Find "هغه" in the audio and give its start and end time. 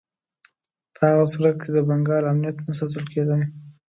1.09-1.25